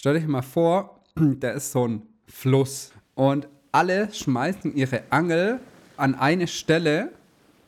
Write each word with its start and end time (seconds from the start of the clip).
Stell 0.00 0.14
dich 0.14 0.26
mal 0.26 0.40
vor, 0.40 0.98
da 1.14 1.50
ist 1.50 1.72
so 1.72 1.86
ein 1.86 2.00
Fluss 2.26 2.90
und 3.16 3.48
alle 3.70 4.08
schmeißen 4.10 4.74
ihre 4.74 5.02
Angel 5.10 5.60
an 5.98 6.14
eine 6.14 6.46
Stelle, 6.46 7.10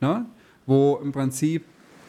ne, 0.00 0.24
wo 0.64 0.98
im 1.02 1.12
Prinzip 1.12 1.62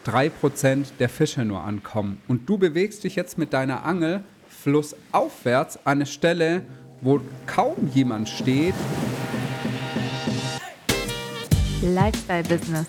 3% 0.06 0.86
der 0.98 1.10
Fische 1.10 1.44
nur 1.44 1.60
ankommen. 1.60 2.22
Und 2.30 2.48
du 2.48 2.58
bewegst 2.58 3.04
dich 3.04 3.18
jetzt 3.18 3.38
mit 3.38 3.52
deiner 3.52 3.84
Angel 3.84 4.24
flussaufwärts 4.48 5.86
an 5.86 5.98
eine 5.98 6.06
Stelle, 6.06 6.62
wo 7.02 7.20
kaum 7.46 7.92
jemand 7.94 8.30
steht. 8.30 8.76
Lifestyle 11.82 12.44
Business, 12.44 12.88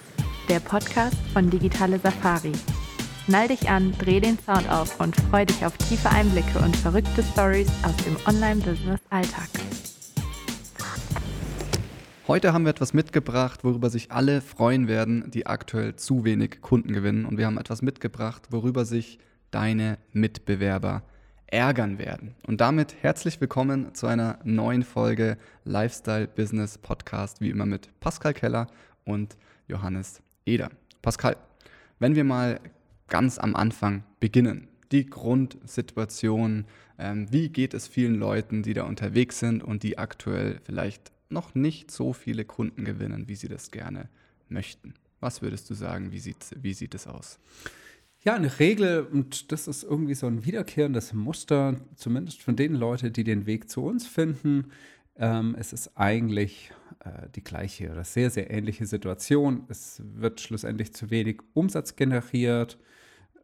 der 0.49 0.61
Podcast 0.61 1.17
von 1.33 1.51
Digitale 1.51 1.99
Safari. 1.99 2.53
Schnall 3.27 3.49
dich 3.49 3.71
an, 3.71 3.93
dreh 3.93 4.21
den 4.21 4.39
Sound 4.39 4.69
auf 4.69 5.01
und 5.01 5.17
freu 5.17 5.47
dich 5.47 5.65
auf 5.65 5.75
tiefe 5.79 6.11
Einblicke 6.11 6.59
und 6.59 6.77
verrückte 6.77 7.23
Stories 7.23 7.71
aus 7.83 7.97
dem 8.05 8.19
Online-Business-Alltag. 8.27 9.49
Heute 12.29 12.53
haben 12.53 12.67
wir 12.67 12.71
etwas 12.71 12.93
mitgebracht, 12.93 13.65
worüber 13.65 13.89
sich 13.89 14.13
alle 14.13 14.43
freuen 14.43 14.89
werden, 14.89 15.31
die 15.31 15.47
aktuell 15.47 15.97
zu 15.97 16.27
wenig 16.27 16.61
Kunden 16.61 16.93
gewinnen. 16.93 17.25
Und 17.25 17.39
wir 17.39 17.47
haben 17.47 17.57
etwas 17.57 17.81
mitgebracht, 17.81 18.49
worüber 18.51 18.85
sich 18.85 19.19
deine 19.51 19.97
Mitbewerber 20.13 21.03
ärgern 21.47 21.99
werden. 21.99 22.35
Und 22.47 22.61
damit 22.61 22.95
herzlich 23.01 23.41
willkommen 23.41 23.95
zu 23.95 24.07
einer 24.07 24.39
neuen 24.45 24.83
Folge 24.83 25.39
Lifestyle 25.65 26.29
Business 26.29 26.77
Podcast, 26.77 27.41
wie 27.41 27.49
immer 27.49 27.65
mit 27.65 27.89
Pascal 28.01 28.35
Keller 28.35 28.67
und 29.07 29.39
Johannes 29.67 30.21
Eder. 30.45 30.69
Pascal, 31.01 31.39
wenn 32.01 32.17
wir 32.17 32.25
mal 32.25 32.61
ganz 33.09 33.39
am 33.39 33.55
Anfang 33.55 34.05
beginnen. 34.21 34.69
Die 34.93 35.07
Grundsituation, 35.07 36.67
ähm, 36.99 37.33
wie 37.33 37.49
geht 37.49 37.75
es 37.75 37.89
vielen 37.89 38.15
Leuten, 38.15 38.63
die 38.63 38.75
da 38.75 38.85
unterwegs 38.85 39.39
sind 39.39 39.63
und 39.63 39.83
die 39.83 39.99
aktuell 39.99 40.61
vielleicht 40.65 41.13
noch 41.29 41.55
nicht 41.55 41.91
so 41.91 42.13
viele 42.13 42.45
Kunden 42.45 42.85
gewinnen, 42.85 43.29
wie 43.29 43.35
sie 43.35 43.49
das 43.49 43.71
gerne 43.71 44.09
möchten. 44.49 44.95
Was 45.21 45.43
würdest 45.43 45.69
du 45.71 45.75
sagen, 45.75 46.13
wie 46.13 46.21
sieht, 46.21 46.55
wie 46.61 46.75
sieht 46.75 46.95
es 46.95 47.07
aus? 47.07 47.39
Ja, 48.25 48.35
eine 48.35 48.59
Regel, 48.59 49.07
und 49.11 49.53
das 49.53 49.69
ist 49.69 49.83
irgendwie 49.83 50.15
so 50.15 50.27
ein 50.27 50.47
wiederkehrendes 50.47 51.13
Muster, 51.13 51.77
zumindest 51.95 52.43
von 52.43 52.57
den 52.57 52.75
Leuten, 52.75 53.13
die 53.13 53.25
den 53.25 53.45
Weg 53.45 53.69
zu 53.69 53.85
uns 53.85 54.07
finden. 54.07 54.71
Ähm, 55.17 55.55
es 55.59 55.73
ist 55.73 55.97
eigentlich 55.97 56.73
äh, 57.01 57.29
die 57.35 57.45
gleiche 57.45 57.91
oder 57.91 58.05
sehr, 58.05 58.31
sehr 58.31 58.51
ähnliche 58.51 58.87
Situation. 58.87 59.65
Es 59.69 60.03
wird 60.05 60.41
schlussendlich 60.41 60.93
zu 60.95 61.11
wenig 61.11 61.41
Umsatz 61.53 61.97
generiert. 61.97 62.79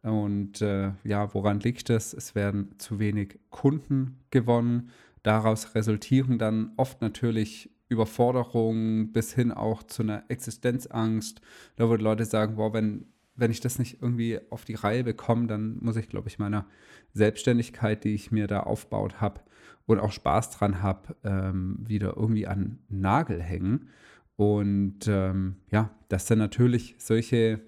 Und 0.03 0.61
äh, 0.61 0.91
ja, 1.03 1.33
woran 1.33 1.59
liegt 1.59 1.89
es? 1.89 2.13
Es 2.13 2.35
werden 2.35 2.75
zu 2.79 2.99
wenig 2.99 3.39
Kunden 3.49 4.19
gewonnen. 4.31 4.89
Daraus 5.23 5.75
resultieren 5.75 6.39
dann 6.39 6.71
oft 6.77 7.01
natürlich 7.01 7.69
Überforderungen 7.87 9.11
bis 9.11 9.33
hin 9.33 9.51
auch 9.51 9.83
zu 9.83 10.01
einer 10.01 10.23
Existenzangst. 10.29 11.41
Da 11.75 11.89
würden 11.89 12.01
Leute 12.01 12.25
sagen, 12.25 12.55
boah, 12.55 12.73
wenn, 12.73 13.05
wenn 13.35 13.51
ich 13.51 13.59
das 13.59 13.77
nicht 13.77 14.01
irgendwie 14.01 14.39
auf 14.49 14.65
die 14.65 14.75
Reihe 14.75 15.03
bekomme, 15.03 15.47
dann 15.47 15.77
muss 15.81 15.97
ich, 15.97 16.09
glaube 16.09 16.29
ich, 16.29 16.39
meiner 16.39 16.65
Selbstständigkeit, 17.13 18.03
die 18.03 18.15
ich 18.15 18.31
mir 18.31 18.47
da 18.47 18.61
aufgebaut 18.61 19.21
habe 19.21 19.41
und 19.85 19.99
auch 19.99 20.11
Spaß 20.11 20.51
dran 20.51 20.81
habe, 20.81 21.15
ähm, 21.23 21.79
wieder 21.87 22.15
irgendwie 22.15 22.47
an 22.47 22.79
Nagel 22.89 23.41
hängen. 23.41 23.89
Und 24.35 25.07
ähm, 25.07 25.57
ja, 25.69 25.91
das 26.09 26.27
sind 26.27 26.39
natürlich 26.39 26.95
solche 26.97 27.61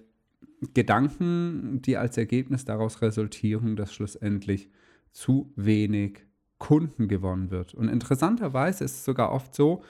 Gedanken, 0.72 1.82
die 1.82 1.96
als 1.96 2.16
Ergebnis 2.16 2.64
daraus 2.64 3.02
resultieren, 3.02 3.76
dass 3.76 3.92
schlussendlich 3.92 4.70
zu 5.12 5.52
wenig 5.56 6.24
Kunden 6.58 7.08
gewonnen 7.08 7.50
wird. 7.50 7.74
Und 7.74 7.88
interessanterweise 7.88 8.84
ist 8.84 8.94
es 8.94 9.04
sogar 9.04 9.32
oft 9.32 9.54
so, 9.54 9.82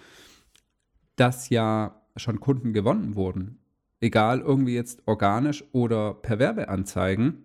dass 1.17 1.49
ja 1.49 2.03
schon 2.17 2.41
Kunden 2.41 2.73
gewonnen 2.73 3.15
wurden. 3.15 3.59
Egal 4.01 4.41
irgendwie 4.41 4.75
jetzt 4.75 5.03
organisch 5.07 5.65
oder 5.73 6.15
per 6.15 6.39
Werbeanzeigen. 6.39 7.45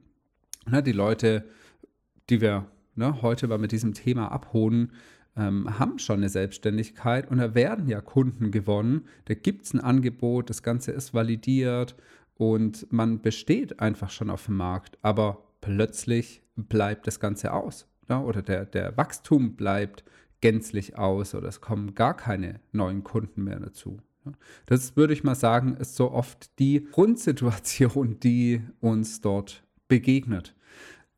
Ne, 0.68 0.84
die 0.84 0.91
Leute, 0.91 1.45
die 2.29 2.41
wir 2.41 2.66
ne, 3.00 3.22
heute 3.22 3.48
mal 3.48 3.58
mit 3.58 3.72
diesem 3.72 3.94
Thema 3.94 4.32
abholen, 4.32 4.92
ähm, 5.36 5.80
haben 5.80 5.98
schon 5.98 6.18
eine 6.18 6.30
Selbstständigkeit 6.30 7.32
und 7.32 7.40
da 7.40 7.56
werden 7.56 7.88
ja 7.88 8.02
Kunden 8.02 8.52
gewonnen. 8.52 9.06
Da 9.26 9.34
gibt 9.34 9.66
es 9.66 9.74
ein 9.74 9.80
Angebot, 9.80 10.50
das 10.50 10.62
Ganze 10.62 10.92
ist 10.92 11.14
validiert 11.14 11.96
und 12.36 12.92
man 12.92 13.22
besteht 13.22 13.80
einfach 13.80 14.12
schon 14.12 14.30
auf 14.30 14.46
dem 14.46 14.58
Markt, 14.58 15.00
aber 15.02 15.44
plötzlich 15.62 16.44
bleibt 16.56 17.08
das 17.08 17.20
Ganze 17.20 17.54
aus. 17.54 17.88
Ja? 18.08 18.22
Oder 18.22 18.42
der, 18.42 18.66
der 18.66 18.96
Wachstum 18.98 19.56
bleibt 19.56 20.04
gänzlich 20.42 20.98
aus 20.98 21.36
oder 21.36 21.48
es 21.48 21.62
kommen 21.62 21.96
gar 21.96 22.16
keine 22.16 22.60
neuen 22.72 23.04
Kunden 23.04 23.44
mehr 23.44 23.60
dazu. 23.60 24.00
Das 24.66 24.96
würde 24.96 25.14
ich 25.14 25.24
mal 25.24 25.36
sagen, 25.36 25.76
ist 25.78 25.96
so 25.96 26.12
oft 26.12 26.60
die 26.60 26.86
Grundsituation, 26.92 28.20
die 28.20 28.62
uns 28.80 29.22
dort 29.22 29.64
begegnet. 29.88 30.56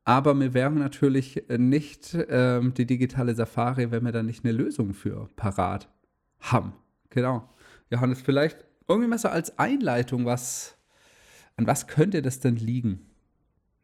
Aber 0.04 0.40
wir 0.40 0.54
wären 0.54 0.76
natürlich 0.76 1.44
nicht 1.50 2.18
ähm, 2.30 2.74
die 2.74 2.86
digitale 2.86 3.36
Safari, 3.36 3.92
wenn 3.92 4.04
wir 4.04 4.12
da 4.12 4.24
nicht 4.24 4.44
eine 4.44 4.52
Lösung 4.52 4.94
für 4.94 5.30
parat 5.36 5.90
haben. 6.40 6.74
Genau. 7.10 7.48
Johannes, 7.90 8.22
vielleicht 8.22 8.66
irgendwie 8.88 9.10
mal 9.10 9.20
so 9.20 9.28
als 9.28 9.60
Einleitung, 9.60 10.26
was 10.26 10.78
an 11.58 11.68
was 11.68 11.88
könnte 11.88 12.22
das 12.22 12.40
denn 12.40 12.56
liegen? 12.56 13.06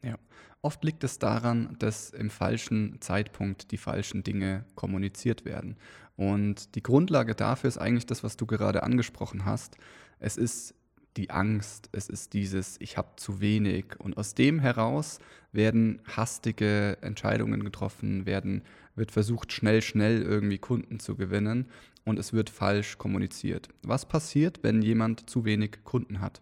Ja, 0.01 0.16
oft 0.61 0.83
liegt 0.83 1.03
es 1.03 1.19
daran, 1.19 1.75
dass 1.79 2.09
im 2.09 2.29
falschen 2.29 2.99
Zeitpunkt 3.01 3.72
die 3.72 3.78
falschen 3.78 4.23
Dinge 4.23 4.66
kommuniziert 4.75 5.45
werden. 5.45 5.78
Und 6.16 6.73
die 6.75 6.81
Grundlage 6.81 7.35
dafür 7.35 7.67
ist 7.67 7.78
eigentlich 7.78 8.07
das, 8.07 8.23
was 8.23 8.38
du 8.38 8.47
gerade 8.47 8.81
angesprochen 8.84 9.45
hast. 9.45 9.78
Es 10.19 10.38
ist 10.38 10.73
die 11.17 11.31
Angst, 11.31 11.89
es 11.91 12.09
ist 12.09 12.33
dieses, 12.33 12.78
ich 12.79 12.97
habe 12.97 13.16
zu 13.17 13.41
wenig. 13.41 14.00
Und 14.00 14.17
aus 14.17 14.33
dem 14.33 14.59
heraus 14.59 15.19
werden 15.51 16.01
hastige 16.05 16.97
Entscheidungen 17.01 17.63
getroffen, 17.63 18.25
werden, 18.25 18.61
wird 18.95 19.11
versucht, 19.11 19.51
schnell, 19.51 19.81
schnell 19.81 20.22
irgendwie 20.22 20.57
Kunden 20.57 21.00
zu 21.00 21.16
gewinnen 21.16 21.66
und 22.05 22.19
es 22.19 22.33
wird 22.33 22.50
falsch 22.50 22.97
kommuniziert. 22.97 23.69
Was 23.83 24.07
passiert, 24.07 24.59
wenn 24.63 24.81
jemand 24.81 25.29
zu 25.29 25.45
wenig 25.45 25.83
Kunden 25.83 26.22
hat? 26.22 26.41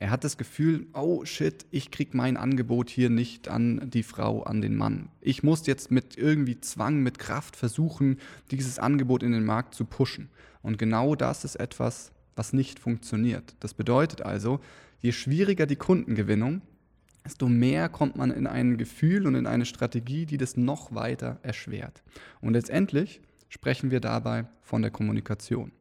Er 0.00 0.10
hat 0.10 0.22
das 0.22 0.38
Gefühl, 0.38 0.86
oh 0.94 1.24
shit, 1.24 1.66
ich 1.72 1.90
krieg 1.90 2.14
mein 2.14 2.36
Angebot 2.36 2.88
hier 2.88 3.10
nicht 3.10 3.48
an 3.48 3.90
die 3.90 4.04
Frau, 4.04 4.44
an 4.44 4.60
den 4.60 4.76
Mann. 4.76 5.08
Ich 5.20 5.42
muss 5.42 5.66
jetzt 5.66 5.90
mit 5.90 6.16
irgendwie 6.16 6.60
Zwang, 6.60 7.02
mit 7.02 7.18
Kraft 7.18 7.56
versuchen, 7.56 8.18
dieses 8.52 8.78
Angebot 8.78 9.24
in 9.24 9.32
den 9.32 9.44
Markt 9.44 9.74
zu 9.74 9.84
pushen. 9.84 10.30
Und 10.62 10.78
genau 10.78 11.16
das 11.16 11.44
ist 11.44 11.56
etwas, 11.56 12.12
was 12.38 12.52
nicht 12.52 12.78
funktioniert. 12.78 13.56
Das 13.60 13.74
bedeutet 13.74 14.22
also, 14.22 14.60
je 15.00 15.12
schwieriger 15.12 15.66
die 15.66 15.76
Kundengewinnung, 15.76 16.62
desto 17.24 17.48
mehr 17.48 17.88
kommt 17.88 18.16
man 18.16 18.30
in 18.30 18.46
ein 18.46 18.78
Gefühl 18.78 19.26
und 19.26 19.34
in 19.34 19.46
eine 19.46 19.66
Strategie, 19.66 20.24
die 20.24 20.38
das 20.38 20.56
noch 20.56 20.94
weiter 20.94 21.38
erschwert. 21.42 22.02
Und 22.40 22.54
letztendlich 22.54 23.20
sprechen 23.48 23.90
wir 23.90 24.00
dabei 24.00 24.46
von 24.62 24.82
der 24.82 24.90
Kommunikation. 24.90 25.72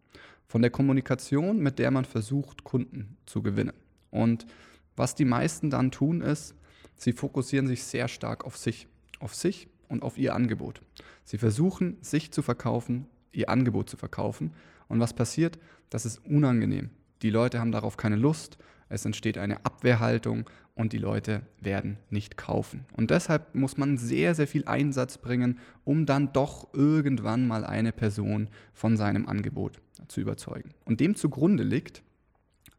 Von 0.48 0.62
der 0.62 0.72
Kommunikation, 0.72 1.60
mit 1.60 1.80
der 1.80 1.92
man 1.92 2.06
versucht, 2.06 2.64
Kunden 2.64 3.18
zu 3.26 3.42
gewinnen. 3.42 3.74
Und 4.12 4.48
was 4.96 5.14
die 5.14 5.26
meisten 5.26 5.70
dann 5.70 5.92
tun, 5.92 6.22
ist, 6.22 6.56
sie 6.96 7.14
fokussieren 7.14 7.68
sich 7.68 7.84
sehr 7.84 8.08
stark 8.08 8.46
auf 8.46 8.58
sich, 8.58 8.88
auf 9.20 9.36
sich 9.36 9.68
und 9.90 10.04
auf 10.04 10.18
ihr 10.18 10.34
Angebot. 10.34 10.82
Sie 11.24 11.38
versuchen, 11.38 11.98
sich 12.02 12.32
zu 12.32 12.42
verkaufen, 12.42 13.06
ihr 13.32 13.50
Angebot 13.50 13.90
zu 13.90 13.98
verkaufen. 13.98 14.54
Und 14.88 15.00
was 15.00 15.14
passiert? 15.14 15.60
Das 15.90 16.06
ist 16.06 16.26
unangenehm. 16.26 16.90
Die 17.22 17.30
Leute 17.30 17.60
haben 17.60 17.72
darauf 17.72 17.98
keine 17.98 18.16
Lust, 18.16 18.58
es 18.90 19.06
entsteht 19.06 19.38
eine 19.38 19.66
Abwehrhaltung 19.66 20.50
und 20.76 20.94
die 20.94 20.98
Leute 20.98 21.42
werden 21.60 21.98
nicht 22.10 22.38
kaufen. 22.38 22.86
Und 22.94 23.12
deshalb 23.12 23.54
muss 23.56 23.78
man 23.78 23.98
sehr, 23.98 24.36
sehr 24.36 24.48
viel 24.48 24.66
Einsatz 24.66 25.18
bringen, 25.18 25.60
um 25.84 26.06
dann 26.06 26.32
doch 26.32 26.74
irgendwann 26.74 27.48
mal 27.48 27.66
eine 27.66 27.92
Person 27.92 28.50
von 28.74 28.96
seinem 28.96 29.28
Angebot 29.28 29.82
zu 30.08 30.22
überzeugen. 30.22 30.70
Und 30.86 31.00
dem 31.00 31.16
zugrunde 31.16 31.64
liegt 31.64 32.04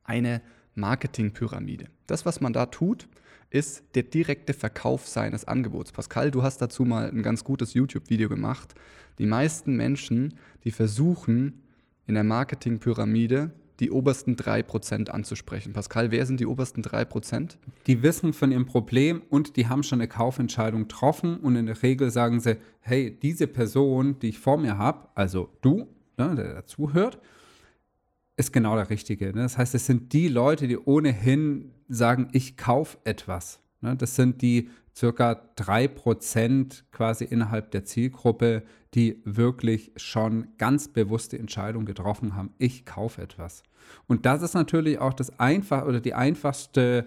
eine 0.04 0.40
Marketingpyramide. 0.74 1.86
Das, 2.06 2.24
was 2.24 2.40
man 2.40 2.52
da 2.52 2.66
tut, 2.66 3.08
ist 3.50 3.82
der 3.94 4.04
direkte 4.04 4.54
Verkauf 4.54 5.06
seines 5.06 5.46
Angebots. 5.46 5.92
Pascal, 5.92 6.30
du 6.30 6.42
hast 6.42 6.58
dazu 6.58 6.84
mal 6.84 7.10
ein 7.10 7.22
ganz 7.22 7.44
gutes 7.44 7.74
YouTube-Video 7.74 8.28
gemacht. 8.28 8.74
Die 9.18 9.26
meisten 9.26 9.76
Menschen, 9.76 10.34
die 10.64 10.70
versuchen 10.70 11.62
in 12.08 12.14
der 12.14 12.24
Marketingpyramide 12.24 13.52
die 13.80 13.92
obersten 13.92 14.34
3% 14.34 15.08
anzusprechen. 15.08 15.72
Pascal, 15.72 16.10
wer 16.10 16.26
sind 16.26 16.40
die 16.40 16.46
obersten 16.46 16.82
3%? 16.82 17.58
Die 17.86 18.02
wissen 18.02 18.32
von 18.32 18.50
ihrem 18.50 18.66
Problem 18.66 19.22
und 19.30 19.56
die 19.56 19.68
haben 19.68 19.84
schon 19.84 20.00
eine 20.00 20.08
Kaufentscheidung 20.08 20.82
getroffen 20.82 21.36
und 21.36 21.54
in 21.54 21.66
der 21.66 21.80
Regel 21.80 22.10
sagen 22.10 22.40
sie, 22.40 22.56
hey, 22.80 23.16
diese 23.16 23.46
Person, 23.46 24.18
die 24.18 24.30
ich 24.30 24.38
vor 24.38 24.58
mir 24.58 24.78
habe, 24.78 25.08
also 25.14 25.50
du, 25.60 25.86
ne, 26.16 26.34
der 26.34 26.54
dazuhört, 26.54 27.20
ist 28.36 28.52
genau 28.52 28.74
der 28.74 28.90
Richtige. 28.90 29.26
Ne? 29.26 29.42
Das 29.42 29.58
heißt, 29.58 29.74
es 29.74 29.86
sind 29.86 30.12
die 30.12 30.28
Leute, 30.28 30.66
die 30.66 30.78
ohnehin 30.78 31.72
sagen, 31.88 32.28
ich 32.32 32.56
kaufe 32.56 32.98
etwas. 33.04 33.60
Ne? 33.80 33.96
Das 33.96 34.16
sind 34.16 34.42
die 34.42 34.70
circa 34.94 35.40
3% 35.56 36.82
quasi 36.90 37.24
innerhalb 37.24 37.70
der 37.70 37.84
Zielgruppe, 37.84 38.64
die 38.94 39.20
wirklich 39.24 39.92
schon 39.96 40.48
ganz 40.58 40.88
bewusste 40.88 41.38
Entscheidung 41.38 41.84
getroffen 41.84 42.34
haben, 42.34 42.50
ich 42.58 42.84
kaufe 42.84 43.22
etwas. 43.22 43.62
Und 44.06 44.26
das 44.26 44.42
ist 44.42 44.54
natürlich 44.54 44.98
auch 44.98 45.12
das 45.12 45.38
einfach 45.38 45.86
oder 45.86 46.00
die 46.00 46.14
einfachste 46.14 47.06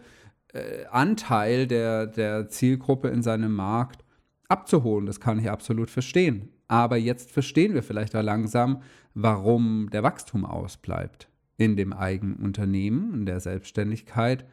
äh, 0.53 0.85
Anteil 0.85 1.67
der, 1.67 2.07
der 2.07 2.49
Zielgruppe 2.49 3.09
in 3.09 3.21
seinem 3.21 3.53
Markt 3.53 4.03
abzuholen. 4.47 5.05
Das 5.05 5.19
kann 5.19 5.39
ich 5.39 5.49
absolut 5.49 5.89
verstehen. 5.89 6.49
Aber 6.67 6.97
jetzt 6.97 7.31
verstehen 7.31 7.73
wir 7.73 7.83
vielleicht 7.83 8.15
auch 8.15 8.23
langsam, 8.23 8.81
warum 9.13 9.89
der 9.91 10.03
Wachstum 10.03 10.45
ausbleibt 10.45 11.27
in 11.57 11.75
dem 11.75 11.93
eigenen 11.93 12.37
Unternehmen, 12.37 13.13
in 13.13 13.25
der 13.25 13.39
Selbstständigkeit, 13.39 14.45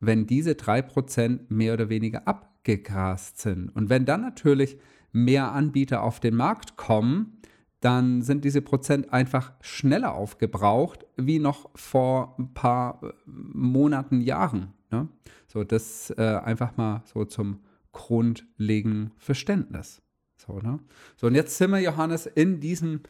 wenn 0.00 0.26
diese 0.26 0.52
3% 0.52 1.40
mehr 1.48 1.74
oder 1.74 1.88
weniger 1.88 2.26
abgegrast 2.28 3.40
sind. 3.40 3.70
Und 3.70 3.88
wenn 3.88 4.04
dann 4.04 4.20
natürlich 4.20 4.78
mehr 5.12 5.52
Anbieter 5.52 6.02
auf 6.02 6.20
den 6.20 6.34
Markt 6.34 6.76
kommen, 6.76 7.40
dann 7.80 8.22
sind 8.22 8.44
diese 8.44 8.62
Prozent 8.62 9.12
einfach 9.12 9.52
schneller 9.60 10.14
aufgebraucht 10.14 11.06
wie 11.16 11.38
noch 11.38 11.70
vor 11.74 12.34
ein 12.38 12.52
paar 12.54 13.02
äh, 13.02 13.12
Monaten, 13.26 14.20
Jahren. 14.20 14.72
Ne? 14.90 15.08
So, 15.46 15.62
das 15.64 16.10
äh, 16.16 16.22
einfach 16.22 16.76
mal 16.76 17.02
so 17.04 17.24
zum 17.24 17.60
grundlegenden 17.92 19.12
Verständnis. 19.18 20.02
So, 20.36 20.58
ne? 20.58 20.80
so, 21.16 21.28
und 21.28 21.34
jetzt 21.34 21.56
sind 21.56 21.70
wir, 21.70 21.80
Johannes, 21.80 22.26
in, 22.26 22.60
diesem, 22.60 23.00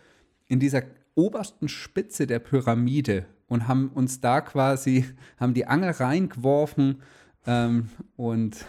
in 0.46 0.60
dieser 0.60 0.82
obersten 1.14 1.68
Spitze 1.68 2.26
der 2.26 2.38
Pyramide 2.38 3.26
und 3.46 3.68
haben 3.68 3.88
uns 3.88 4.20
da 4.20 4.40
quasi, 4.40 5.04
haben 5.38 5.54
die 5.54 5.66
Angel 5.66 5.90
reingeworfen 5.90 7.02
ähm, 7.46 7.88
und 8.16 8.64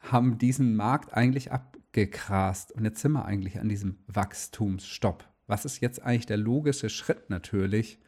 haben 0.00 0.38
diesen 0.38 0.76
Markt 0.76 1.14
eigentlich 1.14 1.52
abgegrast. 1.52 2.72
Und 2.72 2.84
jetzt 2.84 3.00
sind 3.00 3.12
wir 3.12 3.24
eigentlich 3.24 3.60
an 3.60 3.68
diesem 3.68 3.98
Wachstumsstopp. 4.06 5.24
Was 5.46 5.64
ist 5.64 5.80
jetzt 5.80 6.02
eigentlich 6.02 6.26
der 6.26 6.36
logische 6.36 6.90
Schritt 6.90 7.30
natürlich, 7.30 7.98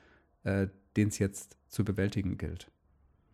äh, 0.44 0.68
den 0.96 1.08
es 1.08 1.18
jetzt 1.18 1.56
zu 1.68 1.84
bewältigen 1.84 2.36
gilt? 2.38 2.70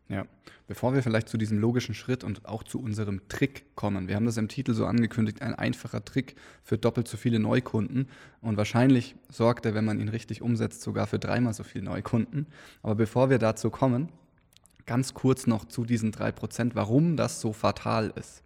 Ja, 0.08 0.24
bevor 0.68 0.94
wir 0.94 1.02
vielleicht 1.02 1.28
zu 1.28 1.36
diesem 1.36 1.58
logischen 1.58 1.94
Schritt 1.94 2.22
und 2.22 2.46
auch 2.46 2.62
zu 2.62 2.80
unserem 2.80 3.26
Trick 3.28 3.74
kommen. 3.74 4.06
Wir 4.06 4.14
haben 4.14 4.26
das 4.26 4.36
im 4.36 4.46
Titel 4.46 4.72
so 4.72 4.86
angekündigt, 4.86 5.42
ein 5.42 5.54
einfacher 5.54 6.04
Trick 6.04 6.36
für 6.62 6.78
doppelt 6.78 7.08
so 7.08 7.16
viele 7.16 7.40
Neukunden. 7.40 8.08
Und 8.40 8.56
wahrscheinlich 8.56 9.16
sorgt 9.28 9.66
er, 9.66 9.74
wenn 9.74 9.84
man 9.84 10.00
ihn 10.00 10.08
richtig 10.08 10.42
umsetzt, 10.42 10.82
sogar 10.82 11.08
für 11.08 11.18
dreimal 11.18 11.54
so 11.54 11.64
viele 11.64 11.84
Neukunden. 11.84 12.46
Aber 12.82 12.94
bevor 12.94 13.30
wir 13.30 13.38
dazu 13.38 13.68
kommen, 13.68 14.10
ganz 14.86 15.12
kurz 15.12 15.48
noch 15.48 15.64
zu 15.64 15.84
diesen 15.84 16.12
drei 16.12 16.30
Prozent, 16.30 16.76
warum 16.76 17.16
das 17.16 17.40
so 17.40 17.52
fatal 17.52 18.12
ist. 18.14 18.44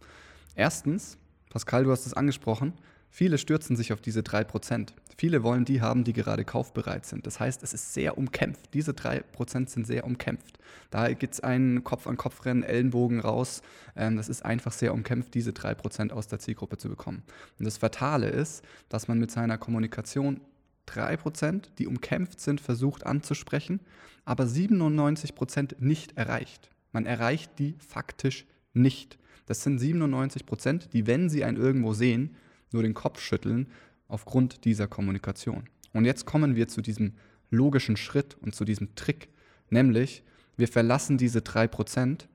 Erstens, 0.55 1.19
Pascal, 1.51 1.85
du 1.85 1.91
hast 1.91 2.07
es 2.07 2.15
angesprochen, 2.15 2.73
Viele 3.11 3.39
stürzen 3.39 3.77
sich 3.77 3.93
auf 3.93 4.01
diese 4.01 4.21
3%. 4.21 4.93
Viele 5.17 5.43
wollen 5.43 5.65
die 5.65 5.83
haben, 5.83 6.05
die 6.05 6.13
gerade 6.13 6.45
kaufbereit 6.45 7.05
sind. 7.05 7.27
Das 7.27 7.41
heißt, 7.41 7.63
es 7.63 7.75
ist 7.75 7.93
sehr 7.93 8.17
umkämpft. 8.17 8.73
Diese 8.73 8.93
3% 8.93 9.69
sind 9.69 9.87
sehr 9.87 10.05
umkämpft. 10.05 10.59
Da 10.91 11.13
gibt 11.13 11.35
es 11.35 11.41
ein 11.41 11.83
Kopf-an-Kopf-Rennen, 11.83 12.63
Ellenbogen 12.63 13.21
raus. 13.21 13.63
Ähm, 13.97 14.17
das 14.17 14.29
ist 14.29 14.45
einfach 14.45 14.73
sehr 14.73 14.95
umkämpft, 14.95 15.35
diese 15.35 15.51
3% 15.51 16.13
aus 16.13 16.29
der 16.29 16.39
Zielgruppe 16.39 16.79
zu 16.79 16.89
bekommen. 16.89 17.23
Und 17.59 17.65
das 17.65 17.79
Fatale 17.79 18.29
ist, 18.29 18.65
dass 18.89 19.09
man 19.09 19.19
mit 19.19 19.31
seiner 19.31 19.59
Kommunikation 19.59 20.41
3%, 20.89 21.65
die 21.79 21.87
umkämpft 21.87 22.41
sind, 22.41 22.61
versucht 22.61 23.05
anzusprechen, 23.05 23.81
aber 24.25 24.45
97% 24.45 25.77
nicht 25.81 26.17
erreicht. 26.17 26.71
Man 26.93 27.07
erreicht 27.07 27.59
die 27.59 27.75
faktisch 27.79 28.47
nicht. 28.73 29.19
Das 29.47 29.63
sind 29.63 29.81
97%, 29.81 30.89
die, 30.91 31.07
wenn 31.07 31.29
sie 31.29 31.45
ein 31.45 31.57
irgendwo 31.57 31.93
sehen, 31.93 32.37
nur 32.73 32.83
den 32.83 32.95
Kopf 32.95 33.21
schütteln 33.21 33.69
aufgrund 34.09 34.65
dieser 34.65 34.87
Kommunikation. 34.87 35.65
Und 35.93 36.05
jetzt 36.05 36.27
kommen 36.27 36.57
wir 36.57 36.69
zu 36.69 36.81
diesem 36.81 37.15
logischen 37.51 37.97
Schritt 37.97 38.37
und 38.41 38.55
zu 38.55 38.65
diesem 38.65 38.95
Trick, 38.95 39.29
nämlich 39.71 40.23
wir 40.57 40.69
verlassen 40.69 41.19
diese 41.19 41.41
3% 41.41 42.27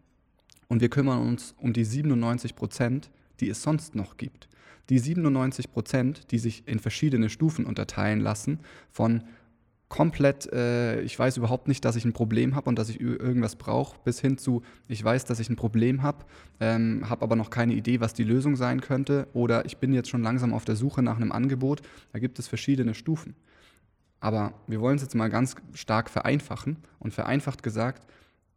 und 0.67 0.81
wir 0.81 0.89
kümmern 0.89 1.21
uns 1.21 1.53
um 1.57 1.73
die 1.73 1.85
97%, 1.85 3.09
die 3.39 3.49
es 3.49 3.61
sonst 3.61 3.95
noch 3.95 4.17
gibt. 4.17 4.49
Die 4.89 4.99
97%, 4.99 6.27
die 6.27 6.39
sich 6.39 6.67
in 6.67 6.79
verschiedene 6.79 7.29
Stufen 7.29 7.65
unterteilen 7.65 8.19
lassen, 8.19 8.59
von 8.91 9.23
komplett, 9.95 10.51
äh, 10.51 11.00
ich 11.03 11.18
weiß 11.18 11.38
überhaupt 11.38 11.69
nicht, 11.69 11.86
dass 11.86 11.95
ich 11.95 12.03
ein 12.03 12.12
Problem 12.12 12.53
habe 12.53 12.68
und 12.68 12.77
dass 12.77 12.89
ich 12.89 13.00
irgendwas 13.00 13.56
brauche, 13.56 13.97
bis 14.03 14.19
hin 14.19 14.38
zu, 14.38 14.62
ich 14.89 15.01
weiß, 15.01 15.24
dass 15.24 15.39
ich 15.39 15.50
ein 15.50 15.56
Problem 15.56 16.03
habe, 16.03 16.25
ähm, 16.59 17.09
habe 17.09 17.21
aber 17.21 17.38
noch 17.38 17.50
keine 17.50 17.74
Idee, 17.74 18.01
was 18.01 18.13
die 18.13 18.25
Lösung 18.25 18.57
sein 18.57 18.81
könnte 18.81 19.25
oder 19.31 19.63
ich 19.63 19.77
bin 19.77 19.94
jetzt 19.94 20.09
schon 20.09 20.21
langsam 20.21 20.53
auf 20.53 20.65
der 20.65 20.75
Suche 20.75 21.01
nach 21.01 21.15
einem 21.15 21.31
Angebot. 21.31 21.81
Da 22.12 22.19
gibt 22.19 22.39
es 22.39 22.50
verschiedene 22.50 22.94
Stufen. 22.94 23.36
Aber 24.19 24.53
wir 24.68 24.81
wollen 24.81 24.97
es 24.97 25.01
jetzt 25.01 25.15
mal 25.15 25.30
ganz 25.30 25.56
stark 25.74 26.09
vereinfachen 26.09 26.75
und 27.00 27.13
vereinfacht 27.13 27.63
gesagt 27.63 28.06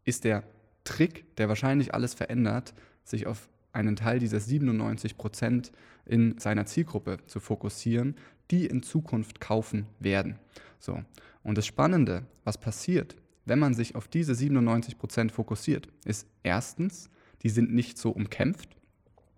ist 0.04 0.24
der 0.24 0.42
Trick, 0.82 1.36
der 1.36 1.48
wahrscheinlich 1.48 1.94
alles 1.94 2.14
verändert, 2.14 2.74
sich 3.04 3.28
auf 3.28 3.48
einen 3.72 3.94
Teil 3.94 4.18
dieser 4.18 4.40
97 4.40 5.16
Prozent 5.16 5.70
in 6.04 6.36
seiner 6.38 6.66
Zielgruppe 6.66 7.18
zu 7.26 7.38
fokussieren, 7.38 8.16
die 8.50 8.66
in 8.66 8.82
Zukunft 8.82 9.40
kaufen 9.40 9.86
werden. 10.00 10.36
So. 10.78 11.02
Und 11.42 11.58
das 11.58 11.66
Spannende, 11.66 12.26
was 12.44 12.58
passiert, 12.58 13.16
wenn 13.44 13.58
man 13.58 13.74
sich 13.74 13.94
auf 13.94 14.08
diese 14.08 14.34
97 14.34 14.98
Prozent 14.98 15.32
fokussiert, 15.32 15.88
ist 16.04 16.26
erstens, 16.42 17.08
die 17.42 17.48
sind 17.48 17.72
nicht 17.72 17.98
so 17.98 18.10
umkämpft. 18.10 18.76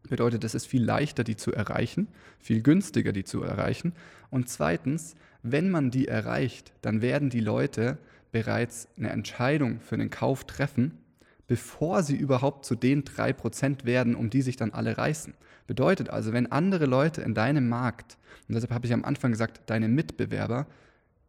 Bedeutet, 0.08 0.42
es 0.44 0.54
ist 0.54 0.66
viel 0.66 0.82
leichter, 0.82 1.22
die 1.22 1.36
zu 1.36 1.52
erreichen, 1.52 2.08
viel 2.38 2.62
günstiger, 2.62 3.12
die 3.12 3.24
zu 3.24 3.42
erreichen. 3.42 3.92
Und 4.30 4.48
zweitens, 4.48 5.14
wenn 5.42 5.70
man 5.70 5.90
die 5.90 6.08
erreicht, 6.08 6.72
dann 6.82 7.02
werden 7.02 7.30
die 7.30 7.40
Leute 7.40 7.98
bereits 8.32 8.88
eine 8.96 9.10
Entscheidung 9.10 9.80
für 9.80 9.96
den 9.96 10.10
Kauf 10.10 10.44
treffen, 10.44 10.98
bevor 11.46 12.02
sie 12.02 12.16
überhaupt 12.16 12.64
zu 12.64 12.74
den 12.74 13.04
3% 13.04 13.84
werden, 13.84 14.14
um 14.14 14.30
die 14.30 14.42
sich 14.42 14.56
dann 14.56 14.72
alle 14.72 14.98
reißen. 14.98 15.34
Bedeutet 15.66 16.08
also, 16.08 16.32
wenn 16.32 16.50
andere 16.50 16.86
Leute 16.86 17.22
in 17.22 17.34
deinem 17.34 17.68
Markt, 17.68 18.18
und 18.48 18.54
deshalb 18.54 18.72
habe 18.72 18.86
ich 18.86 18.92
am 18.92 19.04
Anfang 19.04 19.32
gesagt, 19.32 19.62
deine 19.66 19.88
Mitbewerber, 19.88 20.66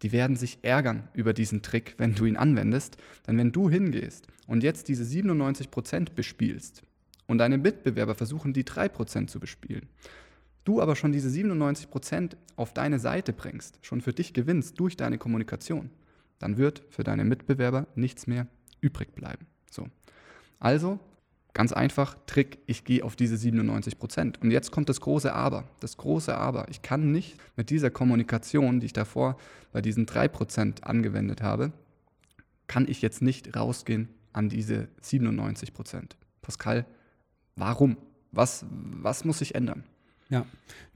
die 0.01 0.11
werden 0.11 0.35
sich 0.35 0.59
ärgern 0.63 1.07
über 1.13 1.33
diesen 1.33 1.61
Trick, 1.61 1.95
wenn 1.97 2.15
du 2.15 2.25
ihn 2.25 2.37
anwendest. 2.37 2.97
Denn 3.27 3.37
wenn 3.37 3.51
du 3.51 3.69
hingehst 3.69 4.27
und 4.47 4.63
jetzt 4.63 4.87
diese 4.87 5.03
97% 5.03 6.13
bespielst 6.15 6.83
und 7.27 7.37
deine 7.37 7.57
Mitbewerber 7.57 8.15
versuchen, 8.15 8.53
die 8.53 8.63
3% 8.63 9.27
zu 9.27 9.39
bespielen, 9.39 9.87
du 10.63 10.81
aber 10.81 10.95
schon 10.95 11.11
diese 11.11 11.29
97% 11.29 12.35
auf 12.55 12.73
deine 12.73 12.99
Seite 12.99 13.33
bringst, 13.33 13.79
schon 13.81 14.01
für 14.01 14.13
dich 14.13 14.33
gewinnst 14.33 14.79
durch 14.79 14.97
deine 14.97 15.17
Kommunikation, 15.17 15.89
dann 16.39 16.57
wird 16.57 16.83
für 16.89 17.03
deine 17.03 17.23
Mitbewerber 17.23 17.87
nichts 17.95 18.27
mehr 18.27 18.47
übrig 18.81 19.13
bleiben. 19.13 19.45
So. 19.69 19.87
Also 20.59 20.99
Ganz 21.53 21.73
einfach, 21.73 22.15
Trick, 22.27 22.59
ich 22.65 22.85
gehe 22.85 23.03
auf 23.03 23.15
diese 23.15 23.35
97 23.35 23.99
Prozent. 23.99 24.41
Und 24.41 24.51
jetzt 24.51 24.71
kommt 24.71 24.87
das 24.87 25.01
große 25.01 25.33
Aber. 25.33 25.65
Das 25.81 25.97
große 25.97 26.35
Aber. 26.35 26.67
Ich 26.69 26.81
kann 26.81 27.11
nicht 27.11 27.37
mit 27.57 27.69
dieser 27.69 27.89
Kommunikation, 27.89 28.79
die 28.79 28.85
ich 28.85 28.93
davor 28.93 29.37
bei 29.73 29.81
diesen 29.81 30.05
3 30.05 30.29
Prozent 30.29 30.85
angewendet 30.85 31.41
habe, 31.41 31.73
kann 32.67 32.87
ich 32.87 33.01
jetzt 33.01 33.21
nicht 33.21 33.55
rausgehen 33.55 34.07
an 34.31 34.47
diese 34.47 34.87
97 35.01 35.73
Prozent. 35.73 36.15
Pascal, 36.41 36.85
warum? 37.57 37.97
Was, 38.31 38.65
was 38.69 39.25
muss 39.25 39.39
sich 39.39 39.55
ändern? 39.55 39.83
Ja, 40.29 40.45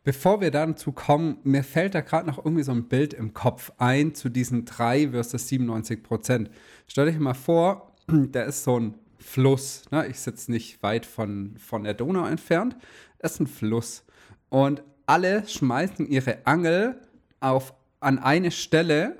bevor 0.05 0.39
wir 0.39 0.51
dazu 0.51 0.93
kommen, 0.93 1.39
mir 1.43 1.65
fällt 1.65 1.93
da 1.93 1.99
gerade 1.99 2.25
noch 2.27 2.37
irgendwie 2.37 2.63
so 2.63 2.71
ein 2.71 2.87
Bild 2.87 3.13
im 3.13 3.33
Kopf 3.33 3.73
ein 3.77 4.15
zu 4.15 4.29
diesen 4.29 4.63
3 4.63 5.09
versus 5.09 5.49
97 5.49 6.01
Prozent. 6.01 6.49
Stell 6.87 7.07
dich 7.07 7.19
mal 7.19 7.33
vor, 7.33 7.93
da 8.07 8.43
ist 8.43 8.63
so 8.63 8.79
ein 8.79 8.93
Fluss. 9.25 9.83
Ne? 9.91 10.07
Ich 10.07 10.19
sitze 10.19 10.51
nicht 10.51 10.81
weit 10.83 11.05
von, 11.05 11.55
von 11.57 11.83
der 11.83 11.93
Donau 11.93 12.25
entfernt. 12.25 12.75
Es 13.19 13.33
ist 13.33 13.39
ein 13.41 13.47
Fluss. 13.47 14.05
Und 14.49 14.83
alle 15.05 15.47
schmeißen 15.47 16.07
ihre 16.07 16.45
Angel 16.45 17.01
auf, 17.39 17.73
an 17.99 18.19
eine 18.19 18.51
Stelle, 18.51 19.17